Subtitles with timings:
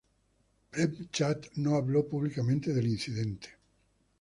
[0.71, 3.49] Prem Chand no habló públicamente del incidente.